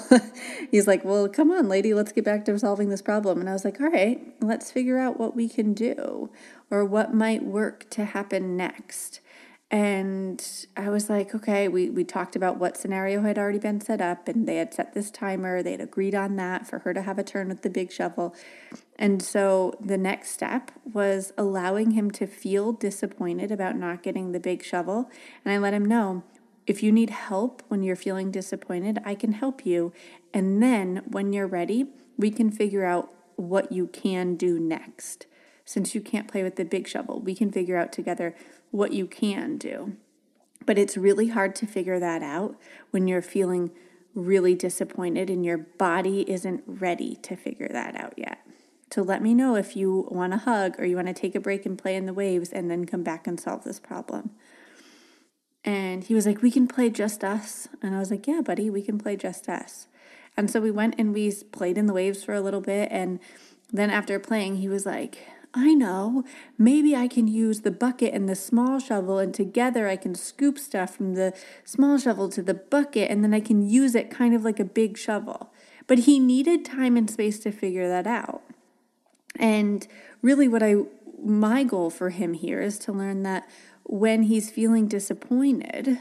He's 0.70 0.86
like, 0.86 1.04
Well, 1.04 1.28
come 1.28 1.50
on, 1.50 1.68
lady, 1.68 1.94
let's 1.94 2.12
get 2.12 2.24
back 2.24 2.44
to 2.46 2.58
solving 2.58 2.88
this 2.88 3.02
problem. 3.02 3.40
And 3.40 3.48
I 3.48 3.52
was 3.52 3.64
like, 3.64 3.80
All 3.80 3.90
right, 3.90 4.20
let's 4.40 4.70
figure 4.70 4.98
out 4.98 5.18
what 5.18 5.36
we 5.36 5.48
can 5.48 5.74
do 5.74 6.30
or 6.70 6.84
what 6.84 7.14
might 7.14 7.44
work 7.44 7.90
to 7.90 8.04
happen 8.04 8.56
next. 8.56 9.20
And 9.68 10.44
I 10.76 10.90
was 10.90 11.10
like, 11.10 11.34
okay, 11.34 11.66
we, 11.66 11.90
we 11.90 12.04
talked 12.04 12.36
about 12.36 12.58
what 12.58 12.76
scenario 12.76 13.22
had 13.22 13.36
already 13.36 13.58
been 13.58 13.80
set 13.80 14.00
up, 14.00 14.28
and 14.28 14.46
they 14.46 14.56
had 14.56 14.72
set 14.72 14.94
this 14.94 15.10
timer. 15.10 15.60
They 15.60 15.72
had 15.72 15.80
agreed 15.80 16.14
on 16.14 16.36
that 16.36 16.68
for 16.68 16.80
her 16.80 16.94
to 16.94 17.02
have 17.02 17.18
a 17.18 17.24
turn 17.24 17.48
with 17.48 17.62
the 17.62 17.70
big 17.70 17.90
shovel. 17.90 18.32
And 18.96 19.20
so 19.20 19.76
the 19.80 19.98
next 19.98 20.30
step 20.30 20.70
was 20.84 21.32
allowing 21.36 21.92
him 21.92 22.12
to 22.12 22.28
feel 22.28 22.72
disappointed 22.72 23.50
about 23.50 23.76
not 23.76 24.04
getting 24.04 24.30
the 24.30 24.38
big 24.38 24.62
shovel. 24.62 25.10
And 25.44 25.52
I 25.52 25.58
let 25.58 25.74
him 25.74 25.84
know 25.84 26.22
if 26.66 26.82
you 26.82 26.92
need 26.92 27.10
help 27.10 27.62
when 27.68 27.82
you're 27.82 27.96
feeling 27.96 28.30
disappointed, 28.30 29.00
I 29.04 29.14
can 29.16 29.32
help 29.32 29.66
you. 29.66 29.92
And 30.32 30.62
then 30.62 31.02
when 31.06 31.32
you're 31.32 31.46
ready, 31.46 31.86
we 32.16 32.30
can 32.30 32.50
figure 32.50 32.84
out 32.84 33.12
what 33.34 33.72
you 33.72 33.88
can 33.88 34.36
do 34.36 34.60
next. 34.60 35.26
Since 35.64 35.94
you 35.94 36.00
can't 36.00 36.28
play 36.28 36.44
with 36.44 36.56
the 36.56 36.64
big 36.64 36.86
shovel, 36.86 37.20
we 37.20 37.34
can 37.34 37.50
figure 37.50 37.76
out 37.76 37.92
together 37.92 38.36
what 38.70 38.92
you 38.92 39.06
can 39.06 39.56
do. 39.56 39.96
But 40.64 40.78
it's 40.78 40.96
really 40.96 41.28
hard 41.28 41.54
to 41.56 41.66
figure 41.66 41.98
that 42.00 42.22
out 42.22 42.56
when 42.90 43.06
you're 43.06 43.22
feeling 43.22 43.70
really 44.14 44.54
disappointed 44.54 45.30
and 45.30 45.44
your 45.44 45.58
body 45.58 46.28
isn't 46.28 46.64
ready 46.66 47.16
to 47.16 47.36
figure 47.36 47.68
that 47.68 47.94
out 47.94 48.14
yet. 48.16 48.38
So 48.90 49.02
let 49.02 49.22
me 49.22 49.34
know 49.34 49.56
if 49.56 49.76
you 49.76 50.08
want 50.10 50.32
a 50.32 50.38
hug 50.38 50.78
or 50.78 50.84
you 50.84 50.96
want 50.96 51.08
to 51.08 51.14
take 51.14 51.34
a 51.34 51.40
break 51.40 51.66
and 51.66 51.78
play 51.78 51.96
in 51.96 52.06
the 52.06 52.14
waves 52.14 52.50
and 52.52 52.70
then 52.70 52.86
come 52.86 53.02
back 53.02 53.26
and 53.26 53.38
solve 53.38 53.64
this 53.64 53.78
problem. 53.78 54.30
And 55.64 56.04
he 56.04 56.14
was 56.14 56.26
like, 56.26 56.40
We 56.40 56.50
can 56.50 56.68
play 56.68 56.90
just 56.90 57.24
us. 57.24 57.68
And 57.82 57.94
I 57.94 57.98
was 57.98 58.10
like, 58.10 58.26
Yeah, 58.26 58.40
buddy, 58.40 58.70
we 58.70 58.82
can 58.82 58.98
play 58.98 59.16
just 59.16 59.48
us. 59.48 59.88
And 60.36 60.50
so 60.50 60.60
we 60.60 60.70
went 60.70 60.94
and 60.98 61.12
we 61.12 61.32
played 61.32 61.76
in 61.76 61.86
the 61.86 61.92
waves 61.92 62.22
for 62.22 62.34
a 62.34 62.40
little 62.40 62.60
bit. 62.60 62.88
And 62.92 63.18
then 63.72 63.90
after 63.90 64.18
playing, 64.20 64.56
he 64.56 64.68
was 64.68 64.86
like, 64.86 65.26
I 65.56 65.72
know. 65.72 66.22
Maybe 66.58 66.94
I 66.94 67.08
can 67.08 67.26
use 67.26 67.62
the 67.62 67.70
bucket 67.70 68.12
and 68.12 68.28
the 68.28 68.34
small 68.34 68.78
shovel, 68.78 69.18
and 69.18 69.32
together 69.32 69.88
I 69.88 69.96
can 69.96 70.14
scoop 70.14 70.58
stuff 70.58 70.94
from 70.94 71.14
the 71.14 71.32
small 71.64 71.96
shovel 71.96 72.28
to 72.28 72.42
the 72.42 72.52
bucket, 72.52 73.10
and 73.10 73.24
then 73.24 73.32
I 73.32 73.40
can 73.40 73.66
use 73.66 73.94
it 73.94 74.10
kind 74.10 74.34
of 74.34 74.44
like 74.44 74.60
a 74.60 74.64
big 74.64 74.98
shovel. 74.98 75.50
But 75.86 76.00
he 76.00 76.18
needed 76.18 76.66
time 76.66 76.94
and 76.98 77.08
space 77.08 77.38
to 77.40 77.50
figure 77.50 77.88
that 77.88 78.06
out. 78.06 78.42
And 79.36 79.86
really, 80.20 80.46
what 80.46 80.62
I 80.62 80.76
my 81.24 81.64
goal 81.64 81.88
for 81.88 82.10
him 82.10 82.34
here 82.34 82.60
is 82.60 82.78
to 82.80 82.92
learn 82.92 83.22
that 83.22 83.48
when 83.84 84.24
he's 84.24 84.50
feeling 84.50 84.86
disappointed, 84.86 85.98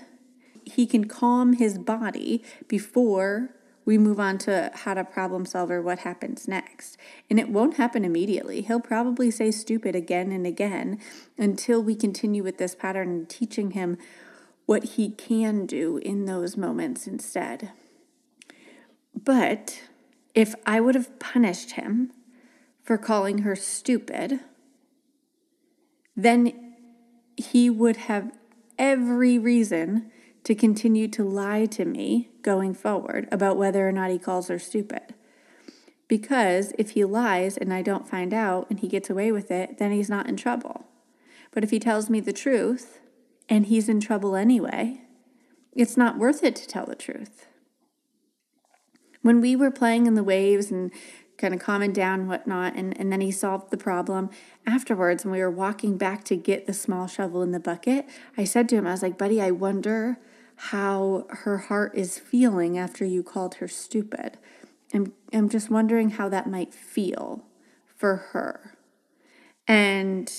he 0.66 0.86
can 0.86 1.06
calm 1.06 1.54
his 1.54 1.78
body 1.78 2.44
before 2.68 3.56
we 3.86 3.98
move 4.00 4.20
on 4.20 4.38
to 4.40 4.72
how 4.74 4.96
to 4.96 5.04
problem 5.04 5.46
solve 5.46 5.70
or 5.70 5.82
what 5.82 6.00
happens 6.00 6.48
next. 6.48 6.98
And 7.30 7.40
it 7.40 7.50
won't 7.50 7.78
happen 7.78 8.04
immediately. 8.04 8.62
He'll 8.62 8.80
probably 8.80 9.30
say 9.30 9.52
stupid 9.52 9.96
again 9.96 10.32
and 10.32 10.46
again 10.48 11.00
until 11.38 11.82
we 11.82 11.96
continue 11.96 12.44
with 12.44 12.58
this 12.58 12.74
pattern 12.76 13.10
and 13.10 13.30
teaching 13.30 13.72
him 13.72 13.98
what 14.66 14.84
he 14.84 15.12
can 15.12 15.68
do 15.68 15.98
in 15.98 16.26
those 16.26 16.58
moments 16.58 17.06
instead. 17.06 17.72
But 19.14 19.84
if 20.34 20.56
I 20.66 20.82
would 20.82 20.96
have 20.96 21.20
punished 21.20 21.72
him 21.72 22.12
for 22.84 22.98
calling 22.98 23.40
her 23.40 23.56
stupid, 23.56 24.40
then 26.16 26.76
he 27.38 27.70
would 27.70 27.98
have 27.98 28.32
every 28.78 29.38
reason 29.38 30.12
to 30.46 30.56
continue 30.56 31.08
to 31.08 31.24
lie 31.24 31.66
to 31.66 31.84
me 31.84 32.30
going 32.42 32.74
forward 32.74 33.28
about 33.32 33.58
whether 33.58 33.88
or 33.88 33.92
not 33.92 34.12
he 34.12 34.20
calls 34.20 34.48
her 34.48 34.60
stupid. 34.60 35.14
Because 36.08 36.72
if 36.78 36.92
he 36.92 37.04
lies 37.04 37.58
and 37.58 37.74
I 37.74 37.82
don't 37.82 38.08
find 38.08 38.32
out 38.32 38.68
and 38.70 38.80
he 38.80 38.88
gets 38.88 39.10
away 39.10 39.32
with 39.32 39.50
it, 39.50 39.80
then 39.80 39.92
he's 39.92 40.10
not 40.10 40.30
in 40.30 40.38
trouble. 40.38 40.86
But 41.52 41.64
if 41.64 41.72
he 41.72 41.80
tells 41.80 42.12
me 42.12 42.20
the 42.20 42.32
truth 42.32 43.00
and 43.50 43.66
he's 43.66 43.90
in 43.90 44.00
trouble 44.00 44.36
anyway, 44.36 45.02
it's 45.74 45.98
not 45.98 46.20
worth 46.20 46.44
it 46.44 46.56
to 46.58 46.68
tell 46.68 46.86
the 46.86 46.96
truth. 46.96 47.48
When 49.24 49.42
we 49.42 49.56
were 49.56 49.72
playing 49.72 50.06
in 50.06 50.14
the 50.14 50.24
waves 50.24 50.70
and 50.70 50.92
kind 51.38 51.56
of 51.56 51.60
calming 51.60 51.92
down 51.92 52.22
and 52.22 52.30
whatnot, 52.30 52.76
and, 52.76 52.98
and 53.00 53.12
then 53.12 53.22
he 53.22 53.32
solved 53.32 53.72
the 53.72 53.78
problem. 53.78 54.30
Afterwards, 54.66 55.24
and 55.24 55.32
we 55.34 55.40
were 55.40 55.52
walking 55.52 55.98
back 55.98 56.24
to 56.26 56.36
get 56.36 56.66
the 56.66 56.74
small 56.74 57.08
shovel 57.08 57.42
in 57.42 57.52
the 57.52 57.60
bucket, 57.60 58.06
I 58.38 58.46
said 58.46 58.70
to 58.70 58.76
him, 58.76 58.88
I 58.88 58.92
was 58.92 59.02
like, 59.02 59.18
buddy, 59.18 59.42
I 59.42 59.52
wonder 59.52 60.18
how 60.56 61.26
her 61.30 61.58
heart 61.58 61.94
is 61.96 62.18
feeling 62.18 62.78
after 62.78 63.06
you 63.06 63.24
called 63.24 63.56
her 63.56 63.68
stupid. 63.68 64.38
I'm, 64.94 65.14
I'm 65.34 65.50
just 65.50 65.70
wondering 65.70 66.12
how 66.12 66.30
that 66.30 66.50
might 66.50 66.74
feel 66.74 67.44
for 67.96 68.16
her. 68.16 68.76
And 69.68 70.32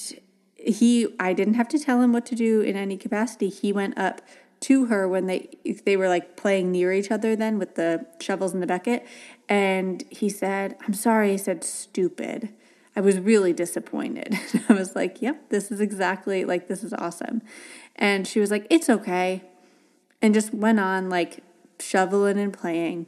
he, 0.55 1.15
I 1.21 1.33
didn't 1.33 1.55
have 1.55 1.69
to 1.69 1.79
tell 1.79 2.01
him 2.01 2.13
what 2.13 2.27
to 2.27 2.35
do 2.35 2.61
in 2.61 2.77
any 2.77 2.97
capacity. 2.97 3.49
He 3.49 3.73
went 3.73 3.99
up 3.99 4.23
to 4.61 4.87
her 4.87 5.09
when 5.09 5.27
they 5.27 5.49
they 5.85 5.97
were 5.97 6.09
like 6.09 6.37
playing 6.37 6.73
near 6.73 6.93
each 6.93 7.11
other 7.11 7.37
then 7.37 7.59
with 7.59 7.75
the 7.75 8.07
shovels 8.21 8.55
in 8.55 8.61
the 8.61 8.67
bucket 8.67 9.07
and 9.49 10.05
he 10.11 10.29
said 10.29 10.77
i'm 10.87 10.95
sorry 10.95 11.33
i 11.33 11.37
said 11.37 11.63
stupid 11.63 12.49
i 12.95 13.01
was 13.01 13.19
really 13.19 13.53
disappointed 13.53 14.35
i 14.69 14.73
was 14.73 14.97
like 14.97 15.21
yep 15.21 15.51
this 15.51 15.71
is 15.71 15.81
exactly 15.81 16.45
like 16.45 16.69
this 16.69 16.83
is 16.83 16.95
awesome 16.95 17.43
and 17.97 18.27
she 18.27 18.41
was 18.41 18.51
like 18.51 18.67
it's 18.71 18.89
okay 18.89 19.43
and 20.21 20.35
just 20.35 20.53
went 20.53 20.81
on 20.81 21.09
like 21.09 21.43
shoveling 21.79 22.39
and 22.39 22.53
playing. 22.53 23.07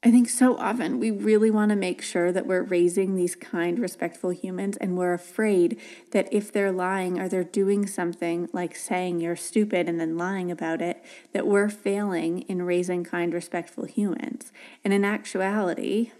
I 0.00 0.12
think 0.12 0.28
so 0.28 0.56
often 0.56 1.00
we 1.00 1.10
really 1.10 1.50
want 1.50 1.70
to 1.70 1.76
make 1.76 2.02
sure 2.02 2.30
that 2.30 2.46
we're 2.46 2.62
raising 2.62 3.16
these 3.16 3.34
kind, 3.34 3.80
respectful 3.80 4.30
humans, 4.30 4.76
and 4.76 4.96
we're 4.96 5.12
afraid 5.12 5.80
that 6.12 6.32
if 6.32 6.52
they're 6.52 6.70
lying 6.70 7.18
or 7.18 7.28
they're 7.28 7.42
doing 7.42 7.84
something 7.84 8.48
like 8.52 8.76
saying 8.76 9.20
you're 9.20 9.34
stupid 9.34 9.88
and 9.88 9.98
then 9.98 10.16
lying 10.16 10.52
about 10.52 10.80
it, 10.80 11.04
that 11.32 11.48
we're 11.48 11.68
failing 11.68 12.42
in 12.42 12.62
raising 12.62 13.02
kind, 13.02 13.34
respectful 13.34 13.86
humans. 13.86 14.52
And 14.84 14.94
in 14.94 15.04
actuality, 15.04 16.12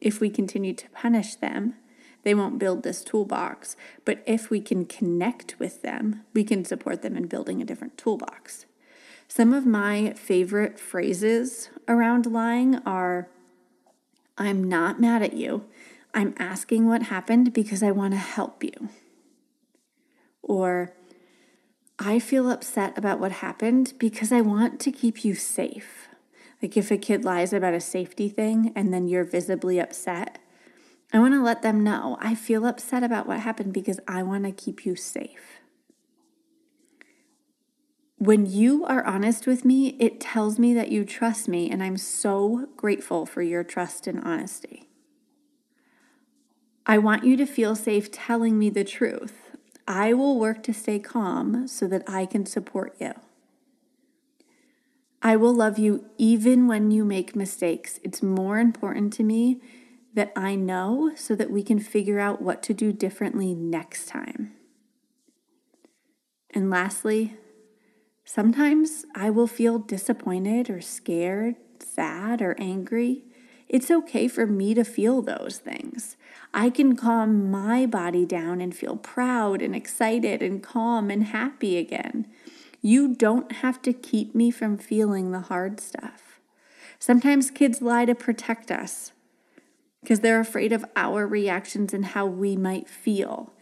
if 0.00 0.20
we 0.20 0.28
continue 0.28 0.74
to 0.74 0.90
punish 0.90 1.36
them, 1.36 1.76
they 2.24 2.34
won't 2.34 2.58
build 2.58 2.82
this 2.82 3.04
toolbox. 3.04 3.76
But 4.04 4.24
if 4.26 4.50
we 4.50 4.60
can 4.60 4.84
connect 4.84 5.60
with 5.60 5.82
them, 5.82 6.24
we 6.34 6.42
can 6.42 6.64
support 6.64 7.02
them 7.02 7.16
in 7.16 7.26
building 7.26 7.62
a 7.62 7.64
different 7.64 7.96
toolbox. 7.96 8.66
Some 9.34 9.54
of 9.54 9.64
my 9.64 10.12
favorite 10.12 10.78
phrases 10.78 11.70
around 11.88 12.26
lying 12.26 12.76
are 12.84 13.30
I'm 14.36 14.62
not 14.62 15.00
mad 15.00 15.22
at 15.22 15.32
you. 15.32 15.64
I'm 16.12 16.34
asking 16.38 16.86
what 16.86 17.04
happened 17.04 17.54
because 17.54 17.82
I 17.82 17.92
want 17.92 18.12
to 18.12 18.18
help 18.18 18.62
you. 18.62 18.90
Or 20.42 20.92
I 21.98 22.18
feel 22.18 22.50
upset 22.50 22.98
about 22.98 23.20
what 23.20 23.32
happened 23.32 23.94
because 23.98 24.32
I 24.32 24.42
want 24.42 24.80
to 24.80 24.92
keep 24.92 25.24
you 25.24 25.34
safe. 25.34 26.08
Like 26.60 26.76
if 26.76 26.90
a 26.90 26.98
kid 26.98 27.24
lies 27.24 27.54
about 27.54 27.72
a 27.72 27.80
safety 27.80 28.28
thing 28.28 28.70
and 28.76 28.92
then 28.92 29.08
you're 29.08 29.24
visibly 29.24 29.80
upset, 29.80 30.40
I 31.10 31.18
want 31.20 31.32
to 31.32 31.42
let 31.42 31.62
them 31.62 31.82
know 31.82 32.18
I 32.20 32.34
feel 32.34 32.66
upset 32.66 33.02
about 33.02 33.26
what 33.26 33.40
happened 33.40 33.72
because 33.72 33.98
I 34.06 34.24
want 34.24 34.44
to 34.44 34.52
keep 34.52 34.84
you 34.84 34.94
safe. 34.94 35.61
When 38.22 38.46
you 38.46 38.84
are 38.84 39.04
honest 39.04 39.48
with 39.48 39.64
me, 39.64 39.96
it 39.98 40.20
tells 40.20 40.56
me 40.56 40.72
that 40.74 40.92
you 40.92 41.04
trust 41.04 41.48
me, 41.48 41.68
and 41.68 41.82
I'm 41.82 41.96
so 41.96 42.68
grateful 42.76 43.26
for 43.26 43.42
your 43.42 43.64
trust 43.64 44.06
and 44.06 44.22
honesty. 44.22 44.88
I 46.86 46.98
want 46.98 47.24
you 47.24 47.36
to 47.36 47.46
feel 47.46 47.74
safe 47.74 48.12
telling 48.12 48.60
me 48.60 48.70
the 48.70 48.84
truth. 48.84 49.56
I 49.88 50.14
will 50.14 50.38
work 50.38 50.62
to 50.62 50.72
stay 50.72 51.00
calm 51.00 51.66
so 51.66 51.88
that 51.88 52.08
I 52.08 52.26
can 52.26 52.46
support 52.46 52.94
you. 53.00 53.14
I 55.20 55.34
will 55.34 55.52
love 55.52 55.76
you 55.76 56.04
even 56.16 56.68
when 56.68 56.92
you 56.92 57.04
make 57.04 57.34
mistakes. 57.34 57.98
It's 58.04 58.22
more 58.22 58.60
important 58.60 59.12
to 59.14 59.24
me 59.24 59.60
that 60.14 60.32
I 60.36 60.54
know 60.54 61.10
so 61.16 61.34
that 61.34 61.50
we 61.50 61.64
can 61.64 61.80
figure 61.80 62.20
out 62.20 62.40
what 62.40 62.62
to 62.62 62.72
do 62.72 62.92
differently 62.92 63.52
next 63.52 64.06
time. 64.06 64.52
And 66.54 66.70
lastly, 66.70 67.36
Sometimes 68.34 69.04
I 69.14 69.28
will 69.28 69.46
feel 69.46 69.78
disappointed 69.78 70.70
or 70.70 70.80
scared, 70.80 71.56
sad, 71.80 72.40
or 72.40 72.56
angry. 72.58 73.24
It's 73.68 73.90
okay 73.90 74.26
for 74.26 74.46
me 74.46 74.72
to 74.72 74.84
feel 74.84 75.20
those 75.20 75.58
things. 75.58 76.16
I 76.54 76.70
can 76.70 76.96
calm 76.96 77.50
my 77.50 77.84
body 77.84 78.24
down 78.24 78.62
and 78.62 78.74
feel 78.74 78.96
proud 78.96 79.60
and 79.60 79.76
excited 79.76 80.40
and 80.40 80.62
calm 80.62 81.10
and 81.10 81.24
happy 81.24 81.76
again. 81.76 82.26
You 82.80 83.14
don't 83.14 83.52
have 83.52 83.82
to 83.82 83.92
keep 83.92 84.34
me 84.34 84.50
from 84.50 84.78
feeling 84.78 85.30
the 85.30 85.40
hard 85.40 85.78
stuff. 85.78 86.40
Sometimes 86.98 87.50
kids 87.50 87.82
lie 87.82 88.06
to 88.06 88.14
protect 88.14 88.70
us 88.70 89.12
because 90.00 90.20
they're 90.20 90.40
afraid 90.40 90.72
of 90.72 90.86
our 90.96 91.26
reactions 91.26 91.92
and 91.92 92.06
how 92.06 92.24
we 92.24 92.56
might 92.56 92.88
feel. 92.88 93.52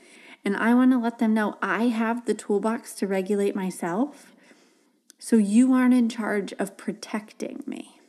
And 0.45 0.57
I 0.57 0.75
want 0.75 0.93
to 0.93 0.99
let 0.99 1.19
them 1.19 1.35
know 1.35 1.59
I 1.61 1.89
have 1.89 2.25
the 2.25 2.35
toolbox 2.35 2.95
to 2.95 3.09
regulate 3.09 3.57
myself 3.57 4.30
so 5.21 5.37
you 5.37 5.75
aren't 5.75 5.95
in 5.95 6.09
charge 6.09 6.55
of 6.55 6.79
protecting 6.79 7.63
me. 7.67 8.01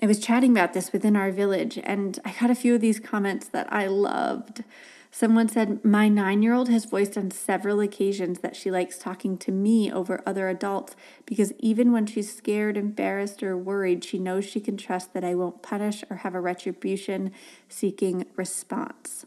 I 0.00 0.06
was 0.06 0.20
chatting 0.20 0.52
about 0.52 0.72
this 0.72 0.92
within 0.92 1.16
our 1.16 1.32
village, 1.32 1.78
and 1.82 2.18
I 2.24 2.32
got 2.40 2.50
a 2.50 2.54
few 2.54 2.76
of 2.76 2.80
these 2.80 3.00
comments 3.00 3.48
that 3.48 3.70
I 3.72 3.86
loved. 3.88 4.62
Someone 5.10 5.48
said, 5.48 5.84
My 5.84 6.08
nine 6.08 6.42
year 6.42 6.54
old 6.54 6.68
has 6.68 6.84
voiced 6.84 7.18
on 7.18 7.32
several 7.32 7.80
occasions 7.80 8.38
that 8.38 8.56
she 8.56 8.70
likes 8.70 8.98
talking 8.98 9.36
to 9.38 9.52
me 9.52 9.92
over 9.92 10.22
other 10.24 10.48
adults 10.48 10.94
because 11.26 11.52
even 11.58 11.92
when 11.92 12.06
she's 12.06 12.34
scared, 12.34 12.76
embarrassed, 12.76 13.42
or 13.42 13.56
worried, 13.56 14.04
she 14.04 14.18
knows 14.18 14.44
she 14.44 14.60
can 14.60 14.76
trust 14.76 15.12
that 15.12 15.24
I 15.24 15.34
won't 15.34 15.62
punish 15.62 16.04
or 16.08 16.18
have 16.18 16.34
a 16.34 16.40
retribution 16.40 17.32
seeking 17.68 18.26
response. 18.36 19.26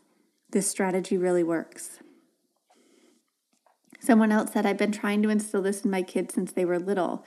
This 0.49 0.67
strategy 0.69 1.17
really 1.17 1.43
works. 1.43 1.99
Someone 3.99 4.31
else 4.31 4.53
said, 4.53 4.65
I've 4.65 4.77
been 4.77 4.91
trying 4.91 5.23
to 5.23 5.29
instill 5.29 5.61
this 5.61 5.81
in 5.81 5.91
my 5.91 6.01
kids 6.01 6.33
since 6.33 6.51
they 6.51 6.65
were 6.65 6.79
little 6.79 7.25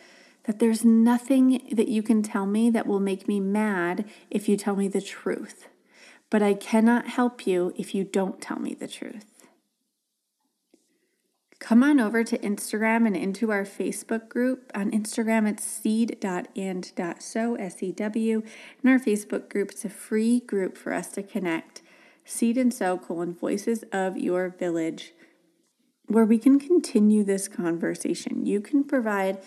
that 0.48 0.60
there's 0.60 0.82
nothing 0.82 1.68
that 1.72 1.88
you 1.88 2.02
can 2.02 2.22
tell 2.22 2.46
me 2.46 2.70
that 2.70 2.86
will 2.86 3.00
make 3.00 3.28
me 3.28 3.38
mad 3.38 4.06
if 4.30 4.48
you 4.48 4.56
tell 4.56 4.74
me 4.74 4.88
the 4.88 5.02
truth. 5.02 5.68
But 6.30 6.42
I 6.42 6.54
cannot 6.54 7.06
help 7.06 7.46
you 7.46 7.74
if 7.76 7.94
you 7.94 8.02
don't 8.02 8.40
tell 8.40 8.58
me 8.58 8.72
the 8.72 8.88
truth. 8.88 9.26
Come 11.58 11.82
on 11.82 12.00
over 12.00 12.24
to 12.24 12.38
Instagram 12.38 13.06
and 13.06 13.14
into 13.14 13.50
our 13.50 13.64
Facebook 13.64 14.30
group. 14.30 14.70
On 14.74 14.90
Instagram, 14.90 15.46
it's 15.46 15.64
seed.and.sew, 15.64 17.56
S 17.56 17.82
E 17.82 17.92
W. 17.92 18.42
In 18.82 18.90
our 18.90 18.98
Facebook 18.98 19.50
group, 19.50 19.72
it's 19.72 19.84
a 19.84 19.90
free 19.90 20.40
group 20.40 20.78
for 20.78 20.94
us 20.94 21.08
to 21.08 21.22
connect. 21.22 21.82
Seed 22.24 22.56
and 22.56 22.72
Sew, 22.72 22.96
colon, 22.96 23.34
voices 23.34 23.84
of 23.92 24.16
your 24.16 24.48
village 24.48 25.12
where 26.08 26.24
we 26.24 26.38
can 26.38 26.58
continue 26.58 27.22
this 27.22 27.48
conversation. 27.48 28.44
You 28.44 28.60
can 28.60 28.82
provide 28.82 29.38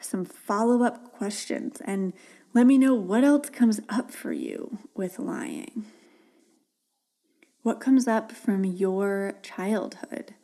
some 0.00 0.24
follow 0.24 0.82
up 0.82 1.12
questions 1.12 1.80
and 1.84 2.12
let 2.54 2.66
me 2.66 2.78
know 2.78 2.94
what 2.94 3.24
else 3.24 3.50
comes 3.50 3.80
up 3.88 4.10
for 4.10 4.32
you 4.32 4.78
with 4.94 5.18
lying. 5.18 5.84
What 7.62 7.80
comes 7.80 8.08
up 8.08 8.32
from 8.32 8.64
your 8.64 9.34
childhood? 9.42 10.34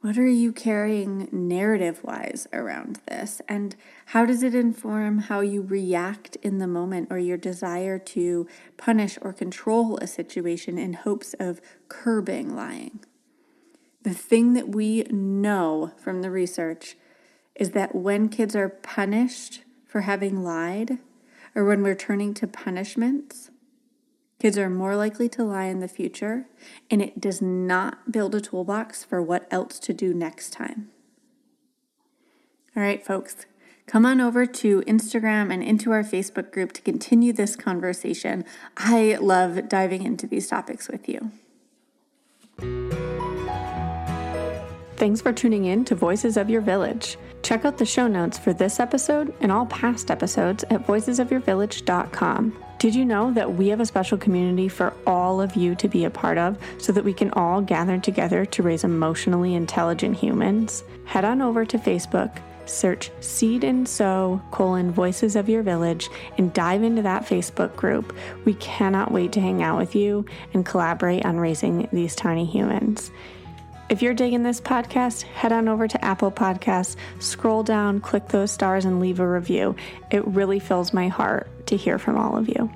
What 0.00 0.18
are 0.18 0.26
you 0.26 0.52
carrying 0.52 1.28
narrative 1.30 2.02
wise 2.02 2.46
around 2.52 3.00
this? 3.06 3.40
And 3.48 3.76
how 4.06 4.26
does 4.26 4.42
it 4.42 4.54
inform 4.54 5.18
how 5.18 5.40
you 5.40 5.62
react 5.62 6.36
in 6.36 6.58
the 6.58 6.66
moment 6.66 7.08
or 7.10 7.18
your 7.18 7.36
desire 7.36 7.98
to 7.98 8.48
punish 8.76 9.16
or 9.22 9.32
control 9.32 9.98
a 9.98 10.06
situation 10.06 10.76
in 10.76 10.94
hopes 10.94 11.34
of 11.38 11.60
curbing 11.88 12.54
lying? 12.54 13.00
The 14.02 14.14
thing 14.14 14.54
that 14.54 14.68
we 14.68 15.04
know 15.10 15.92
from 15.96 16.22
the 16.22 16.30
research 16.30 16.96
is 17.54 17.70
that 17.70 17.94
when 17.94 18.28
kids 18.28 18.56
are 18.56 18.68
punished 18.68 19.62
for 19.86 20.02
having 20.02 20.42
lied, 20.42 20.98
or 21.54 21.64
when 21.64 21.82
we're 21.82 21.94
turning 21.94 22.34
to 22.34 22.46
punishments, 22.46 23.50
kids 24.40 24.58
are 24.58 24.70
more 24.70 24.96
likely 24.96 25.28
to 25.28 25.44
lie 25.44 25.66
in 25.66 25.80
the 25.80 25.86
future, 25.86 26.46
and 26.90 27.00
it 27.00 27.20
does 27.20 27.40
not 27.40 28.10
build 28.10 28.34
a 28.34 28.40
toolbox 28.40 29.04
for 29.04 29.22
what 29.22 29.46
else 29.50 29.78
to 29.78 29.92
do 29.92 30.12
next 30.12 30.50
time. 30.50 30.90
All 32.74 32.82
right, 32.82 33.04
folks, 33.04 33.44
come 33.86 34.06
on 34.06 34.20
over 34.20 34.46
to 34.46 34.80
Instagram 34.82 35.52
and 35.52 35.62
into 35.62 35.92
our 35.92 36.02
Facebook 36.02 36.50
group 36.50 36.72
to 36.72 36.80
continue 36.80 37.32
this 37.32 37.54
conversation. 37.54 38.44
I 38.76 39.18
love 39.20 39.68
diving 39.68 40.02
into 40.02 40.26
these 40.26 40.48
topics 40.48 40.88
with 40.88 41.08
you. 41.08 41.30
Thanks 44.96 45.20
for 45.20 45.32
tuning 45.32 45.64
in 45.64 45.84
to 45.86 45.94
Voices 45.94 46.36
of 46.36 46.48
Your 46.48 46.60
Village. 46.60 47.16
Check 47.42 47.64
out 47.64 47.78
the 47.78 47.84
show 47.84 48.06
notes 48.06 48.38
for 48.38 48.52
this 48.52 48.78
episode 48.78 49.34
and 49.40 49.50
all 49.50 49.66
past 49.66 50.10
episodes 50.10 50.64
at 50.70 50.86
voicesofyourvillage.com. 50.86 52.56
Did 52.78 52.94
you 52.94 53.04
know 53.04 53.32
that 53.32 53.54
we 53.54 53.68
have 53.68 53.80
a 53.80 53.86
special 53.86 54.18
community 54.18 54.68
for 54.68 54.92
all 55.06 55.40
of 55.40 55.56
you 55.56 55.74
to 55.76 55.88
be 55.88 56.04
a 56.04 56.10
part 56.10 56.38
of 56.38 56.58
so 56.78 56.92
that 56.92 57.04
we 57.04 57.12
can 57.12 57.30
all 57.32 57.60
gather 57.60 57.98
together 57.98 58.44
to 58.46 58.62
raise 58.62 58.84
emotionally 58.84 59.54
intelligent 59.54 60.16
humans? 60.16 60.84
Head 61.04 61.24
on 61.24 61.42
over 61.42 61.64
to 61.64 61.78
Facebook, 61.78 62.38
search 62.66 63.10
Seed 63.20 63.64
and 63.64 63.88
Sew 63.88 64.40
colon 64.50 64.90
Voices 64.90 65.36
of 65.36 65.48
Your 65.48 65.62
Village 65.62 66.08
and 66.38 66.52
dive 66.52 66.82
into 66.82 67.02
that 67.02 67.24
Facebook 67.24 67.74
group. 67.76 68.14
We 68.44 68.54
cannot 68.54 69.12
wait 69.12 69.32
to 69.32 69.40
hang 69.40 69.62
out 69.62 69.78
with 69.78 69.94
you 69.94 70.26
and 70.52 70.66
collaborate 70.66 71.24
on 71.24 71.38
raising 71.38 71.88
these 71.92 72.14
tiny 72.14 72.44
humans. 72.44 73.10
If 73.92 74.00
you're 74.00 74.14
digging 74.14 74.42
this 74.42 74.58
podcast, 74.58 75.20
head 75.20 75.52
on 75.52 75.68
over 75.68 75.86
to 75.86 76.02
Apple 76.02 76.32
Podcasts, 76.32 76.96
scroll 77.18 77.62
down, 77.62 78.00
click 78.00 78.28
those 78.28 78.50
stars, 78.50 78.86
and 78.86 79.00
leave 79.00 79.20
a 79.20 79.28
review. 79.28 79.76
It 80.10 80.26
really 80.26 80.60
fills 80.60 80.94
my 80.94 81.08
heart 81.08 81.66
to 81.66 81.76
hear 81.76 81.98
from 81.98 82.16
all 82.16 82.38
of 82.38 82.48
you. 82.48 82.72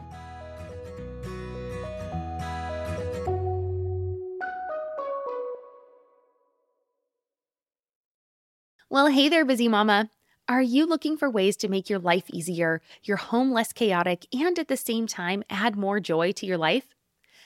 Well, 8.91 9.07
hey 9.07 9.31
there, 9.31 9.47
busy 9.47 9.69
mama. 9.69 10.11
Are 10.51 10.61
you 10.61 10.85
looking 10.85 11.17
for 11.17 11.31
ways 11.31 11.57
to 11.59 11.69
make 11.69 11.89
your 11.89 11.99
life 11.99 12.25
easier, 12.29 12.83
your 13.05 13.17
home 13.17 13.53
less 13.53 13.73
chaotic, 13.73 14.27
and 14.35 14.59
at 14.59 14.69
the 14.69 14.77
same 14.77 15.07
time 15.07 15.45
add 15.49 15.77
more 15.77 15.99
joy 15.99 16.33
to 16.33 16.45
your 16.45 16.59
life? 16.59 16.96